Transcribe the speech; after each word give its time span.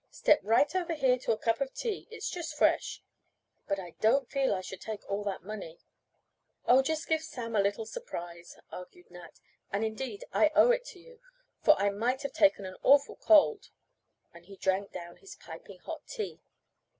"Step 0.09 0.39
right 0.41 0.75
over 0.75 0.95
here 0.95 1.19
to 1.19 1.31
a 1.31 1.37
cup 1.37 1.61
of 1.61 1.71
tea, 1.75 2.07
it's 2.09 2.27
just 2.31 2.57
fresh. 2.57 3.03
But 3.67 3.77
I 3.79 3.91
don't 3.99 4.27
feel 4.31 4.55
I 4.55 4.61
should 4.61 4.81
take 4.81 5.07
all 5.07 5.23
that 5.25 5.43
money." 5.43 5.77
"Oh, 6.65 6.81
just 6.81 7.03
to 7.03 7.09
give 7.09 7.21
Sam 7.21 7.55
a 7.55 7.59
little 7.61 7.85
surprise," 7.85 8.57
argued 8.71 9.11
Nat, 9.11 9.39
"and 9.71 9.85
indeed, 9.85 10.25
I 10.33 10.49
owe 10.55 10.71
it 10.71 10.85
to 10.85 10.99
you, 10.99 11.19
for 11.63 11.79
I 11.79 11.91
might 11.91 12.23
have 12.23 12.33
taken 12.33 12.65
an 12.65 12.77
awful 12.81 13.17
cold," 13.17 13.69
and 14.33 14.45
he 14.47 14.55
drank 14.55 14.91
down 14.91 15.17
his 15.17 15.35
"piping" 15.35 15.77
hot 15.77 16.01
tea. 16.07 16.41